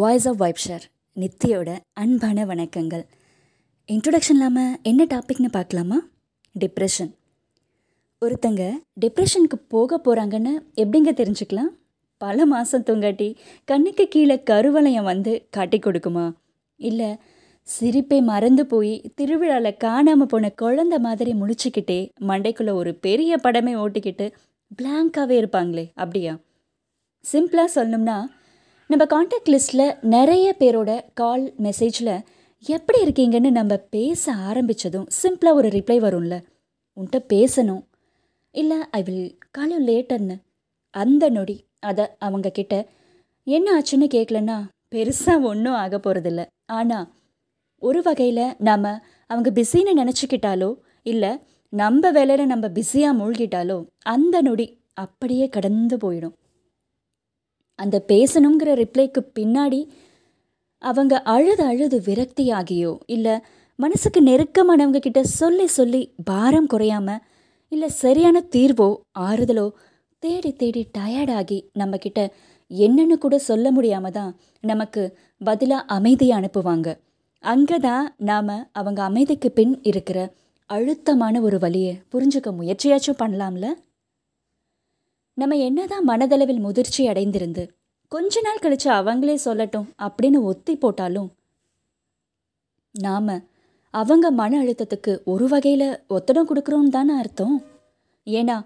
Voice 0.00 0.28
of 0.28 0.40
வைப்ஷர் 0.42 0.84
நித்தியோட 1.16 1.76
அன்பான 1.92 2.44
வணக்கங்கள். 2.46 3.04
இன்ட்ரொடக்ஷன் 3.88 4.36
இல்லாமல் 4.36 4.76
என்ன 4.82 5.04
டாபிக்னு 5.04 5.48
பார்க்கலாமா? 5.52 5.98
டிப்ரெஷன் 6.54 7.10
ஒருத்தங்க 8.22 8.78
டிப்ரெஷனுக்கு 9.00 9.58
போக 9.68 9.98
போகிறாங்கன்னு 9.98 10.52
எப்படிங்க 10.76 11.12
தெரிஞ்சுக்கலாம்? 11.20 11.70
பல 12.18 12.46
மாதம் 12.46 12.82
தூங்காட்டி 12.82 13.36
கண்ணுக்கு 13.64 14.08
கீழே 14.08 14.42
கருவளையம் 14.50 15.02
வந்து 15.02 15.46
காட்டி 15.50 15.78
கொடுக்குமா? 15.78 16.32
இல்லை 16.76 17.16
சிரிப்பை 17.62 18.20
மறந்து 18.22 18.66
போய் 18.66 18.94
திருவிழாவில் 19.14 19.76
காணாமல் 19.76 20.26
போன 20.26 20.52
குழந்த 20.62 20.98
மாதிரி 20.98 21.34
முழிச்சுக்கிட்டே 21.34 22.00
மண்டைக்குள்ளே 22.20 22.74
ஒரு 22.74 22.94
பெரிய 22.94 23.36
படமே 23.36 23.74
ஓட்டிக்கிட்டு 23.84 24.28
பிளாங்காகவே 24.82 25.38
இருப்பாங்களே 25.42 25.86
அப்படியா? 25.94 26.34
சிம்பிளாக 27.24 27.70
சொல்லணும்னா 27.74 28.18
நம்ம 28.90 29.04
காண்டாக்ட் 29.06 29.48
லிஸ்ட்டில் 29.48 30.04
நிறைய 30.06 30.56
பேரோட 30.58 30.90
கால் 31.14 31.54
மெசேஜில் 31.62 32.20
எப்படி 32.66 32.98
இருக்கீங்கன்னு 33.04 33.50
நம்ம 33.50 33.76
பேச 33.76 34.32
ஆரம்பித்ததும் 34.32 35.06
சிம்பிளாக 35.22 35.52
ஒரு 35.52 35.68
ரிப்ளை 35.68 35.96
வரும்ல. 36.04 36.36
உன்கிட்ட 36.96 37.18
பேசணும். 37.32 37.82
இல்லை 38.50 38.76
ஐ 38.90 39.02
வில் 39.02 39.38
கால் 39.50 39.70
யூ 39.70 39.80
லேட்டர்னு 39.86 40.36
அந்த 40.94 41.28
நொடி 41.28 41.56
அதை 41.80 42.06
அவங்க 42.18 42.50
கிட்ட 42.50 42.74
என்ன 43.46 43.66
ஆச்சுன்னு 43.78 44.08
கேட்கலன்னா 44.14 44.58
பெருசாக 44.94 45.42
ஒன்றும் 45.42 45.78
ஆக 45.82 45.98
போகிறதில்ல 45.98 46.46
ஆனால் 46.72 47.12
ஒரு 47.82 48.02
வகையில் 48.02 48.54
நாம் 48.58 48.88
அவங்க 49.30 49.50
பிஸின்னு 49.54 49.98
நினச்சிக்கிட்டாலோ 50.00 50.76
இல்லை 51.02 51.38
நம்ம 51.72 52.10
வேலையில் 52.10 52.46
நம்ம 52.46 52.68
பிஸியாக 52.68 53.18
மூழ்கிட்டாலோ 53.18 53.86
அந்த 54.04 54.42
நொடி 54.42 54.80
அப்படியே 54.94 55.48
கடந்து 55.48 55.96
போயிடும். 55.96 56.36
அந்த 57.78 58.04
பேசணுங்கிற 58.08 58.72
ரிப்ளைக்கு 58.74 59.20
பின்னாடி 59.38 59.80
அவங்க 60.82 61.14
அழுது 61.18 61.64
அழுது 61.64 61.98
விரக்தியாகியோ 62.06 62.92
இல்லை 63.06 63.34
மனசுக்கு 63.78 64.20
நெருக்கமானவங்க 64.22 64.98
கிட்ட 64.98 65.22
சொல்லி 65.24 65.66
சொல்லி 65.66 66.02
பாரம் 66.24 66.68
குறையாம 66.74 67.18
இல்லை 67.72 67.88
சரியான 67.88 68.42
தீர்வோ 68.56 68.88
ஆறுதலோ 69.18 69.66
தேடி 70.22 70.50
தேடி 70.52 70.82
டயர்டாகி 70.98 71.58
நம்மக்கிட்ட 71.78 72.20
என்னன்னு 72.70 73.16
கூட 73.18 73.38
சொல்ல 73.38 73.66
முடியாம 73.72 74.10
தான் 74.10 74.32
நமக்கு 74.60 75.02
பதிலாக 75.40 75.86
அமைதியை 75.86 76.34
அனுப்புவாங்க. 76.38 76.88
அங்கே 77.44 77.78
தான் 77.78 78.06
நாம் 78.16 78.54
அவங்க 78.72 79.02
அமைதிக்கு 79.02 79.48
பின் 79.50 79.74
இருக்கிற 79.82 80.18
அழுத்தமான 80.70 81.40
ஒரு 81.40 81.58
வழியை 81.58 81.92
புரிஞ்சுக்க 82.12 82.50
முயற்சியாச்சும் 82.52 83.20
பண்ணலாம்ல? 83.22 83.66
நம்ம 85.38 85.56
என்னதான் 85.56 86.06
மனதளவில் 86.08 86.60
முதிர்ச்சி 86.60 87.02
அடைந்திருந்து 87.06 87.62
கொஞ்ச 88.12 88.40
நாள் 88.40 88.62
கழிச்சு 88.62 88.88
அவங்களே 88.90 89.36
சொல்லட்டும் 89.44 89.88
அப்படின்னு 89.98 90.38
ஒத்தி 90.42 90.76
போட்டாலும் 90.76 91.28
நாம 92.94 93.36
அவங்க 93.90 94.30
மன 94.30 94.52
அழுத்தத்துக்கு 94.62 95.12
ஒரு 95.24 95.48
வகையில் 95.48 95.88
ஒத்தடம் 96.08 96.48
கொடுக்குறோம் 96.48 96.88
தானே 96.88 97.14
அர்த்தம்? 97.14 97.56
ஏன்னா 98.26 98.56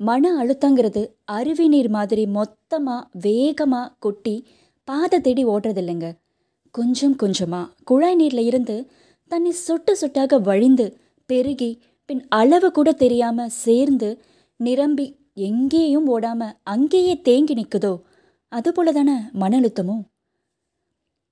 மன 0.00 0.30
அழுத்தங்கிறது 0.42 1.02
அருவி 1.24 1.68
நீர் 1.68 1.88
மாதிரி 1.88 2.26
மொத்தமாக 2.26 3.08
வேகமாக 3.12 3.92
கொட்டி 3.98 4.36
பாதை 4.88 5.20
தேடி 5.20 5.44
ஓடுறதில்லைங்க. 5.44 6.08
கொஞ்சம் 6.70 7.16
கொஞ்சமாக 7.16 7.72
குழாய் 7.84 8.14
நீரில் 8.14 8.46
இருந்து 8.46 8.76
தண்ணி 9.30 9.50
சொட்டு 9.50 9.92
சொட்டாக 10.00 10.40
வழிந்து 10.42 10.86
பெருகி 11.26 11.70
பின் 12.06 12.22
அளவு 12.28 12.70
கூட 12.70 12.92
தெரியாமல் 12.92 13.54
சேர்ந்து 13.64 14.08
நிரம்பி 14.56 15.06
எங்கேயும் 15.36 16.20
ஓடாம 16.20 16.52
அங்கேயே 16.62 17.20
தேங்கி 17.20 17.54
நிற்குதோ 17.54 18.00
அதுபோல 18.48 18.92
தானே 18.92 19.12
மன 19.32 19.60
அழுத்தமும் 19.60 20.02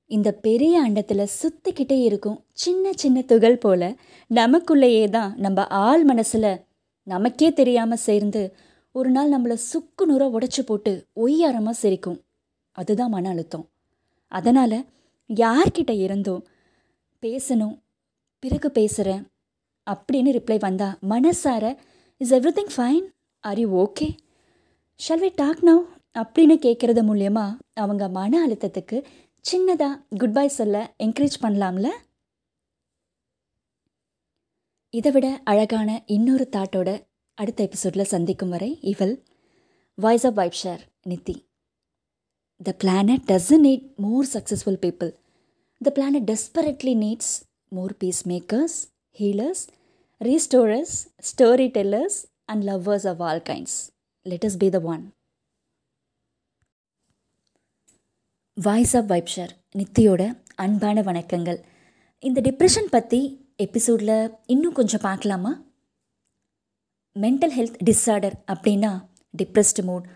இந்த 0.06 0.32
பெரிய 0.32 0.88
அண்டத்தில் 0.88 1.28
சுத்திக்கிட்டே 1.42 2.02
இருக்கும் 2.02 2.44
சின்ன 2.52 2.90
சின்ன 2.94 3.22
துகள் 3.22 3.58
போல 3.58 3.96
நமக்குள்ளேயே 4.34 5.08
தான் 5.08 5.34
நம்ம 5.36 5.66
ஆள் 5.66 6.04
மனசில் 6.04 6.64
நமக்கே 7.02 7.52
தெரியாமல் 7.52 7.98
சேர்ந்து 7.98 8.56
ஒரு 8.92 9.10
நாள் 9.10 9.30
நம்மளை 9.30 9.54
சுக்கு 9.54 10.10
நூற 10.10 10.22
உடச்சி 10.22 10.62
போட்டு 10.66 11.06
ஒய்யாரமாக 11.16 11.70
சிரிக்கும். 11.70 12.20
அதுதான் 12.72 13.08
மன 13.08 13.28
அழுத்தம் 13.28 13.68
அதனால் 14.28 14.84
யார்கிட்ட 15.34 15.90
இருந்தும் 15.90 16.46
பேசணும் 17.22 17.78
பிறகு 18.38 18.70
பேசுகிறேன் 18.70 19.26
அப்படின்னு 19.90 20.40
ரிப்ளை 20.40 20.58
வந்தால் 20.58 20.98
மனசார 21.08 21.76
is 22.16 22.34
everything 22.54 22.70
fine 22.76 23.04
are 23.44 23.58
you 23.58 23.68
okay 23.84 24.16
shall 25.00 25.22
we 25.22 25.30
talk 25.34 25.62
now 25.62 25.82
அப்படின்னு 26.14 26.56
கேட்குறது 26.66 27.00
மூலயமா 27.08 27.58
அவங்க 27.74 28.08
மன 28.08 28.46
அழுத்தத்துக்கு 28.46 29.04
சின்னதாக 29.44 30.18
குட் 30.18 30.32
பை 30.32 30.48
சொல்ல 30.48 30.94
என்கரேஜ் 31.02 31.36
பண்ணலாம்ல? 31.40 31.88
இதை 34.90 35.12
விட 35.12 35.40
அழகான 35.44 36.02
இன்னொரு 36.06 36.48
தாட்டோட 36.50 37.06
அடுத்த 37.34 37.62
எபிசோடில் 37.62 38.04
சந்திக்கும் 38.04 38.48
வரை 38.48 38.78
இவள் 38.80 39.22
voice 39.94 40.26
of 40.26 40.34
vibe 40.34 40.58
share 40.62 40.82
Nithi. 41.08 41.46
The 42.62 42.72
planet 42.72 43.24
doesn't 43.26 43.64
need 43.66 43.94
more 43.96 44.26
successful 44.32 44.80
people 44.80 45.12
the 45.80 45.90
planet 45.90 46.30
desperately 46.30 46.94
needs 46.96 47.32
more 47.68 47.96
peace 47.96 48.28
makers 48.28 48.76
healers 49.18 49.64
restorers 50.20 50.94
story 51.30 51.68
tellers 51.78 52.18
and 52.52 52.64
lovers 52.64 53.08
of 53.08 53.22
all 53.22 53.42
kinds 53.42 53.76
let 54.26 54.44
us 54.44 54.56
be 54.56 54.68
the 54.68 54.80
one 54.84 55.02
voice 58.56 58.96
of 58.96 59.10
vibe share 59.12 59.52
நித்தியோட 59.76 60.22
அன்பான 60.54 61.02
வணக்கங்கள் 61.02 61.58
இந்த 62.18 62.40
depression 62.40 62.88
பற்றி 62.90 63.20
எபிசோடில் 63.56 64.16
இன்னும் 64.46 64.72
கொஞ்சம் 64.72 65.00
பார்க்கலாமா? 65.00 65.52
Mental 67.16 67.54
health 67.56 67.78
disorder 67.84 68.36
அப்படின்னா 68.46 68.90
depressed 69.34 69.82
mood 69.86 70.06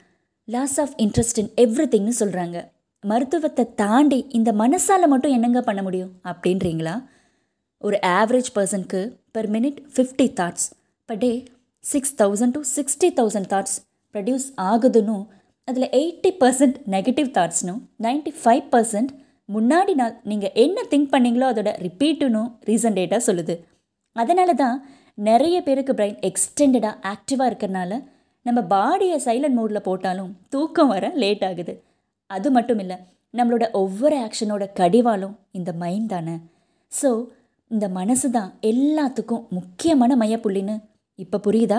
loss 0.48 0.80
of 0.80 0.94
interest 0.96 1.38
in 1.38 1.50
every 1.56 1.86
திங்னு 1.88 2.12
சொல்கிறாங்க 2.20 2.58
மருத்துவத்தை 3.04 3.74
தாண்டி 3.74 4.26
இந்த 4.28 4.52
மனசால் 4.52 5.08
மட்டும் 5.08 5.32
என்னங்க 5.32 5.62
பண்ண 5.62 5.82
முடியும் 5.82 6.20
அப்படின்றீங்களா? 6.24 6.94
ஒரு 7.78 7.98
ஆவரேஜ் 8.02 8.50
பர்சனுக்கு 8.54 9.00
per 9.38 9.50
minute 9.50 9.80
fifty 9.94 10.26
thoughts 10.40 10.66
per 11.06 11.18
day 11.18 11.30
six 11.90 12.14
thousand 12.20 12.54
to 12.56 12.60
sixty 12.76 13.08
thousand 13.18 13.48
thoughts 13.52 13.76
produce 14.14 14.46
ஆகுதுன்னு 14.70 15.16
அதில் 15.68 15.88
எயிட்டி 16.00 16.30
பர்சன்ட் 16.42 16.76
நெகட்டிவ் 16.94 17.28
தாட்ஸ்னும் 17.36 17.80
நைன்டி 18.06 18.32
ஃபைவ் 18.40 18.64
பர்சன்ட் 18.74 19.10
முன்னாடி 19.48 19.94
நாள் 20.00 20.14
நீங்கள் 20.30 20.54
என்ன 20.64 20.84
திங்க் 20.92 21.10
பண்ணீங்களோ 21.12 21.46
அதோட 21.52 21.70
ரிப்பீட்டுன்னு 21.84 22.42
ரீசன் 22.68 22.96
டேட்டாக 22.98 23.22
சொல்லுது. 23.28 23.54
அதனால 24.16 24.50
தான் 24.62 24.76
நிறைய 25.28 25.56
பேருக்கு 25.66 25.92
பிரெயின் 25.98 26.18
எக்ஸ்டெண்டடாக 26.28 27.00
ஆக்டிவாக 27.12 27.48
இருக்கிறனால 27.50 27.98
நம்ம 28.46 28.60
பாடியை 28.72 29.18
சைலண்ட் 29.26 29.58
மோடில் 29.58 29.86
போட்டாலும் 29.88 30.32
தூக்கம் 30.54 30.90
வர 30.94 31.04
லேட் 31.22 31.44
ஆகுது. 31.50 31.74
அது 32.30 32.48
மட்டும் 32.56 32.80
இல்லை 32.84 32.98
நம்மளோட 33.34 33.64
ஒவ்வொரு 33.82 34.16
ஆக்ஷனோட 34.26 34.64
கடிவாலும் 34.80 35.34
இந்த 35.58 35.70
மைண்ட் 35.82 36.10
தானே. 36.14 36.36
ஸோ 36.92 37.10
இந்த 37.70 37.86
மனசு 37.98 38.28
தான் 38.36 38.50
எல்லாத்துக்கும் 38.72 39.46
முக்கியமான 39.56 40.12
மையப்புள்ளின்னு 40.22 40.76
இப்போ 41.18 41.38
புரியுதா? 41.38 41.78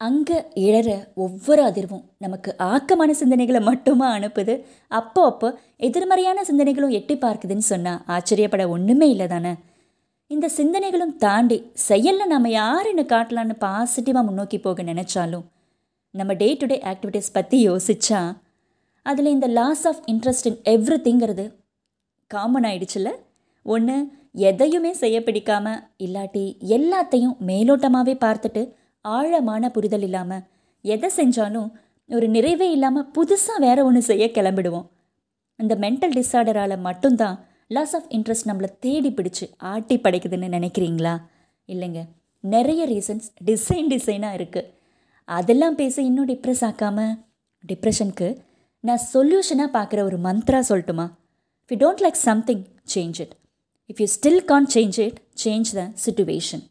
அங்கே 0.00 0.38
இழற 0.56 0.88
ஒவ்வொரு 1.14 1.62
அதிர்வும் 1.62 2.04
நமக்கு 2.18 2.50
ஆக்கமான 2.58 3.10
சிந்தனைகளை 3.20 3.60
மட்டுமா 3.62 4.06
அனுப்புது. 4.16 4.54
அப்போ 4.90 5.22
அப்போ 5.26 5.48
எதிர்மறையான 5.78 6.44
சிந்தனைகளும் 6.44 6.90
எட்டி 6.90 7.14
பார்க்குதுன்னு 7.14 7.66
சொன்னால் 7.72 8.02
ஆச்சரியப்பட 8.06 8.68
ஒன்றுமே 8.68 9.08
இல்லை 9.08 9.26
தானே? 9.26 9.52
இந்த 10.30 10.46
சிந்தனைகளும் 10.56 11.16
தாண்டி 11.16 11.58
செயலில் 11.88 12.26
நம்ம 12.26 12.50
யாருன்னு 12.50 13.02
காட்டலான்னு 13.02 13.54
பாசிட்டிவாக 13.60 14.26
முன்னோக்கி 14.26 14.58
போக 14.60 14.82
நினச்சாலும் 14.82 15.44
நம்ம 16.14 16.34
டே 16.34 16.48
டு 16.54 16.66
டே 16.66 16.78
ஆக்டிவிட்டீஸ் 16.84 17.32
பற்றி 17.32 17.68
யோசிச்சா 17.68 18.20
அதில் 19.06 19.26
இந்த 19.26 19.46
loss 19.46 19.86
of 19.86 20.02
interest 20.06 20.46
in 20.46 20.60
every 20.64 20.98
திங்கிறது 21.02 21.44
காமன் 22.30 22.64
ஆயிடுச்சுல 22.64 23.08
ஒன்று 23.66 23.96
எதையுமே 24.34 24.92
செய்ய 24.92 25.20
பிடிக்காம 25.20 25.66
இல்லாட்டி 25.98 26.44
எல்லாத்தையும் 26.76 27.36
மேலோட்டமாகவே 27.46 28.14
பார்த்துட்டு 28.24 28.62
ஆழமான 29.00 29.70
புரிதல் 29.70 30.02
இல்லாமல் 30.02 30.44
எதை 30.84 31.10
செஞ்சாலும் 31.16 31.68
ஒரு 32.08 32.26
நிறைவே 32.28 32.68
இல்லாமல் 32.70 33.10
புதுசாக 33.18 33.58
வேற 33.58 33.84
ஒன்று 33.84 34.02
செய்ய 34.02 34.24
கிளம்பிடுவோம். 34.26 34.86
இந்த 35.56 35.74
மென்டல் 35.74 36.16
டிஸார்டரால் 36.18 36.80
மட்டும்தான் 36.80 37.36
லாஸ் 37.68 37.94
ஆஃப் 37.96 38.08
இன்ட்ரெஸ்ட் 38.08 38.48
நம்மளை 38.50 38.70
தேடி 38.80 39.10
பிடிச்சு 39.10 39.46
ஆட்டி 39.56 39.96
படைக்குதுன்னு 39.96 40.48
நினைக்கிறீங்களா? 40.56 41.14
இல்லைங்க. 41.68 42.00
நிறைய 42.40 42.86
ரீசன்ஸ் 42.86 43.28
டிசைன் 43.44 43.88
டிசைனாக 43.92 44.38
இருக்குது 44.38 44.70
அதெல்லாம் 45.28 45.74
பேசி 45.74 46.04
இன்னும் 46.04 46.28
டிப்ரெஸ் 46.28 46.64
ஆக்காமல் 46.70 47.14
டிப்ரெஷனுக்கு 47.64 48.28
நான் 48.80 49.06
சொல்யூஷனாக 49.12 49.74
பார்க்குற 49.78 50.02
ஒரு 50.02 50.18
மந்த்ரா 50.18 50.62
சொல்லட்டுமா? 50.68 51.06
If 51.62 51.72
you 51.74 51.78
don't 51.84 52.04
like 52.04 52.20
something 52.28 52.64
change 52.94 53.20
it 53.20 53.34
if 53.90 53.98
you 53.98 54.06
still 54.14 54.44
can't 54.44 54.66
change 54.74 55.00
it 55.00 55.18
change 55.44 55.70
the 55.72 55.80
situation 56.04 56.62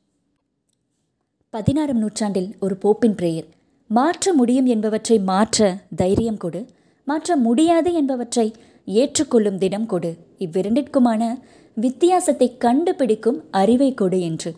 பதினாறாம் 1.50 1.98
நூற்றாண்டில் 1.98 2.56
ஒரு 2.60 2.76
போப்பின் 2.76 3.16
பிரேயர். 3.16 3.46
மாற்ற 3.88 4.34
முடியும் 4.34 4.66
என்பவற்றை 4.66 5.20
மாற்ற 5.20 5.78
தைரியம் 5.96 6.38
கொடு. 6.38 6.66
மாற்ற 7.06 7.36
முடியாது 7.38 7.94
என்பவற்றை 7.94 8.54
ஏற்றுக்கொள்ளும் 8.86 9.58
தினம் 9.58 9.86
கொடு. 9.86 10.18
இவ்விரண்டிற்குமான 10.40 11.38
வித்தியாசத்தை 11.74 12.58
கண்டுபிடிக்கும் 12.58 13.44
அறிவை 13.52 13.94
கொடு 13.94 14.22
என்று. 14.22 14.56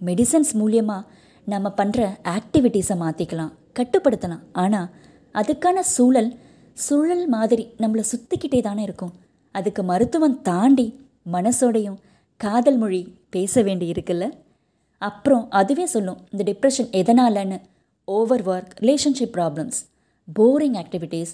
மெடிசன்ஸ் 0.00 0.52
மூலியமாக 0.52 1.06
நம்ம 1.44 1.72
பண்ணுற 1.76 2.08
ஆக்டிவிட்டீஸை 2.22 2.96
மாற்றிக்கலாம் 3.04 3.54
கட்டுப்படுத்தலாம். 3.80 4.44
ஆனால் 4.52 4.90
அதுக்கான 5.34 5.78
சூழல் 5.80 6.38
சூழல் 6.72 7.28
மாதிரி 7.28 7.66
நம்மளை 7.78 8.04
சுற்றிக்கிட்டே 8.12 8.62
தானே 8.62 8.82
இருக்கும். 8.82 9.12
அதுக்கு 9.52 9.82
மருத்துவம் 9.82 10.42
தாண்டி 10.42 10.86
மனசோடையும் 11.32 11.96
காதல் 12.36 12.76
மொழி 12.76 13.18
பேச 13.30 13.62
வேண்டி 13.62 13.90
இருக்குல்ல 13.90 14.32
அப்புறம் 14.98 15.50
அதுவே 15.50 15.86
சொல்லும் 15.86 16.26
இந்த 16.30 16.52
டிப்ரெஷன் 16.52 16.90
எதனாலன்னு? 17.00 17.60
Over 18.04 18.46
work 18.46 18.74
relationship 18.80 19.34
problems 19.36 19.80
boring 20.38 20.76
activities 20.82 21.32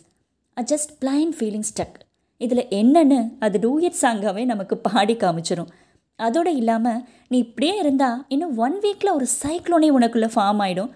just 0.61 0.93
plain 1.01 1.33
feeling 1.39 1.69
stuck 1.71 1.99
இதில் 2.39 2.67
என்னன்னு 2.71 3.37
அது 3.39 3.57
டூயட் 3.59 4.01
சாங்காகவே 4.03 4.45
நமக்கு 4.45 4.77
பாடி 4.77 5.15
காமிச்சிரும். 5.15 5.69
அதோடு 6.17 6.57
இல்லாமல் 6.57 7.03
நீ 7.29 7.39
இப்படியே 7.39 7.79
இருந்தால் 7.79 8.25
இன்னும் 8.29 8.57
ஒன் 8.57 8.79
வீக்கில் 8.81 9.13
ஒரு 9.13 9.27
சைக்ளோனே 9.43 9.89
உனக்குள்ளே 9.99 10.29
ஃபார்ம் 10.35 10.63
ஆகிடும் 10.67 10.91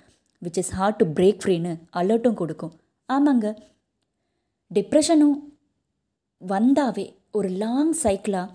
which 0.45 0.61
is 0.63 0.73
hard 0.73 0.97
to 0.97 1.07
break 1.07 1.39
ஃப்ரீன்னு 1.45 1.77
அலர்ட்டும் 1.93 2.35
கொடுக்கும். 2.35 2.73
ஆமாங்க. 3.13 3.57
டிப்ரெஷனும் 4.75 5.37
வந்தாவே 6.49 7.15
ஒரு 7.33 7.49
லாங் 7.49 7.95
சைக்கிளாக 8.03 8.49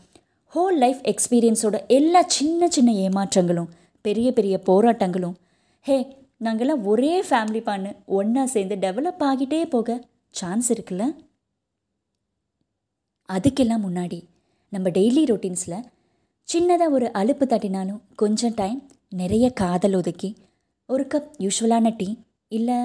ஹோல் 0.54 0.78
லைஃப் 0.78 1.02
எக்ஸ்பீரியன்ஸோட 1.02 1.88
எல்லா 1.88 2.24
சின்ன 2.28 2.70
சின்ன 2.70 2.92
ஏமாற்றங்களும் 2.92 3.68
பெரிய 4.02 4.34
பெரிய 4.34 4.62
போராட்டங்களும் 4.66 5.34
ஹே 5.82 6.18
நாங்கள்லாம் 6.44 6.84
ஒரே 6.84 7.22
ஃபேமிலி 7.22 7.62
பான்னு 7.62 7.96
ஒன்றா 8.06 8.46
சேர்ந்து 8.46 8.76
டெவலப் 8.76 9.24
ஆகிட்டே 9.24 9.66
போக 9.66 10.08
சான்ஸ் 10.30 10.74
இருக்குல்ல? 10.74 11.16
அதுக்கெல்லாம் 13.34 13.84
முன்னாடி 13.84 14.24
நம்ம 14.70 14.90
டெய்லி 14.90 15.26
ரொட்டீன்ஸில் 15.26 15.86
சின்னதாக 16.54 16.92
ஒரு 16.92 17.06
அலுப்பு 17.06 17.46
தட்டினாலும் 17.46 18.02
கொஞ்சம் 18.16 18.54
டைம் 18.56 18.88
நிறைய 19.10 19.50
காதல் 19.50 19.96
ஒதுக்கி 19.96 20.36
ஒரு 20.88 21.08
கப் 21.14 21.30
யூஸ்வலான 21.38 21.96
டீ 21.98 22.16
இல்லை 22.48 22.76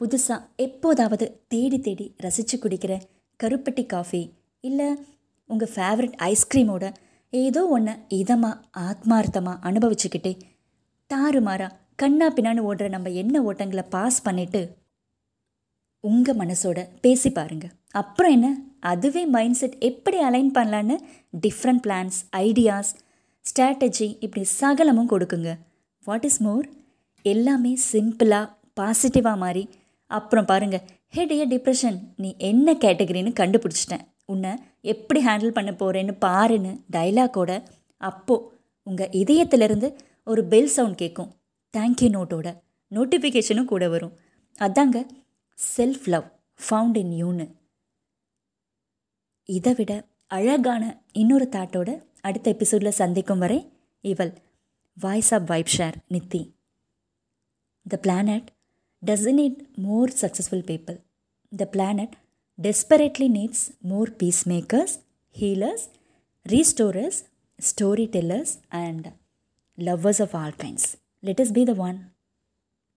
புதுசாக 0.00 0.42
எப்போதாவது 0.56 1.40
தேடி 1.48 1.78
தேடி 1.78 2.14
ரசித்து 2.16 2.58
குடிக்கிற 2.58 3.00
கருப்பட்டி 3.42 3.86
காஃபி 3.86 4.32
இல்லை 4.60 4.96
உங்கள் 5.46 5.70
ஃபேவரட் 5.74 6.34
ஐஸ்கிரீமோட 6.34 6.92
ஏதோ 7.32 7.66
ஒன்று 7.66 7.92
இதமாக 8.10 8.60
ஆத்மார்த்தமாக 8.88 9.62
அனுபவிச்சுக்கிட்டே 9.68 10.32
தாறுமாறா 11.10 11.68
கண்ணா 11.96 12.26
பின்னான்னு 12.32 12.66
ஓடுற 12.68 12.88
நம்ம 12.88 13.08
என்ன 13.08 13.42
ஓட்டங்களை 13.42 13.84
பாஸ் 13.90 14.18
பண்ணிவிட்டு 14.28 14.60
உங்கள் 16.00 16.36
மனசோட 16.36 16.88
பேசி 17.00 17.30
பாருங்க. 17.30 17.66
அப்புறம் 17.90 18.32
என்ன? 18.32 18.48
அதுவே 18.80 19.26
மைண்ட் 19.26 19.54
செட் 19.54 19.76
எப்படி 19.78 20.18
அலைன் 20.22 20.50
பண்ணலான்னு 20.54 20.96
டிஃப்ரெண்ட் 21.46 21.82
பிளான்ஸ் 21.86 22.18
ஐடியாஸ் 22.36 22.92
ஸ்ட்ராட்டஜி 23.44 24.16
இப்படி 24.20 24.44
சகலமும் 24.44 25.10
கொடுக்குங்க. 25.10 25.52
வாட் 26.04 26.24
இஸ் 26.24 26.40
மோர் 26.40 26.66
எல்லாமே 27.22 27.78
சிம்பிளாக 27.92 28.52
பாசிட்டிவாக 28.80 29.36
மாறி. 29.36 29.68
அப்புறம் 30.06 30.44
பாருங்கள் 30.44 30.84
ஹே 31.08 31.24
டியர் 31.26 31.52
டிப்ரெஷன் 31.54 31.98
நீ 32.16 32.34
என்ன 32.38 32.72
கேட்டகரின்னு 32.72 33.32
கண்டுபிடிச்சிட்டேன். 33.40 34.04
உன்னை 34.32 34.52
எப்படி 34.80 35.20
ஹேண்டில் 35.26 35.56
பண்ண 35.56 35.70
போகிறேன்னு 35.70 36.14
பாருன்னு 36.24 36.72
டைலாக்கோட 36.96 37.52
அப்போது 38.00 38.46
உங்கள் 38.86 39.14
இதயத்திலிருந்து 39.20 39.88
ஒரு 40.24 40.44
பெல் 40.44 40.72
சவுண்ட் 40.76 40.96
கேட்கும் 40.96 41.30
தேங்க்யூ 41.74 42.08
நோட்டோட 42.16 42.48
நோட்டிஃபிகேஷனும் 42.90 43.70
கூட 43.72 43.88
வரும். 43.88 44.12
அதாங்க 44.58 44.98
செல்ஃப் 45.76 46.06
லவ் 46.08 46.26
ஃபவுண்ட் 46.60 46.96
இன் 46.96 47.14
யூனு 47.22 47.46
இதை 49.48 49.72
விட 49.74 49.92
அழகான 50.26 50.84
இன்னொரு 51.12 51.48
தாட்டோட 51.50 51.90
அடுத்த 52.20 52.46
எபிசோடில் 52.50 52.98
சந்திக்கும் 53.00 53.38
வரை 53.38 53.58
இவள் 54.04 54.32
voice 54.96 55.34
of 55.34 55.46
vibe 55.46 55.74
share 55.78 55.96
Nithi. 56.08 56.42
The 57.86 57.96
planet 57.96 58.48
doesn't 59.02 59.40
need 59.46 59.60
more 59.76 60.12
successful 60.20 60.66
people 60.70 60.98
the 61.52 61.64
planet 61.64 62.14
desperately 62.60 63.28
needs 63.28 63.72
more 63.82 64.06
peacemakers, 64.06 64.98
healers, 65.30 65.88
restorers, 66.50 67.24
storytellers, 67.58 68.58
and 68.70 69.12
lovers 69.76 70.20
of 70.20 70.34
all 70.34 70.52
kinds. 70.52 70.96
Let 71.22 71.40
us 71.40 71.50
be 71.50 71.64
the 71.64 71.74
one. 71.74 72.10